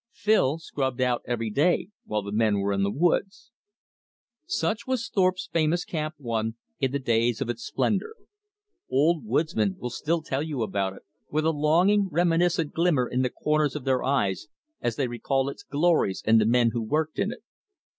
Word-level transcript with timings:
Phil 0.13 0.57
scrubbed 0.57 0.99
out 0.99 1.21
every 1.27 1.51
day, 1.51 1.89
while 2.07 2.23
the 2.23 2.31
men 2.31 2.57
were 2.59 2.73
in 2.73 2.81
the 2.81 2.89
woods. 2.89 3.51
Such 4.47 4.87
was 4.87 5.07
Thorpe's 5.07 5.47
famous 5.53 5.85
Camp 5.85 6.15
One 6.17 6.55
in 6.79 6.91
the 6.91 6.97
days 6.97 7.39
of 7.39 7.49
its 7.51 7.61
splendor. 7.63 8.15
Old 8.89 9.23
woodsmen 9.23 9.75
will 9.77 9.91
still 9.91 10.23
tell 10.23 10.41
you 10.41 10.63
about 10.63 10.93
it, 10.93 11.03
with 11.29 11.45
a 11.45 11.51
longing 11.51 12.07
reminiscent 12.09 12.73
glimmer 12.73 13.07
in 13.07 13.21
the 13.21 13.29
corners 13.29 13.75
of 13.75 13.83
their 13.85 14.03
eyes 14.03 14.47
as 14.81 14.95
they 14.95 15.07
recall 15.07 15.49
its 15.49 15.61
glories 15.61 16.23
and 16.25 16.41
the 16.41 16.47
men 16.47 16.71
who 16.71 16.81
worked 16.81 17.19
in 17.19 17.31
it. 17.31 17.43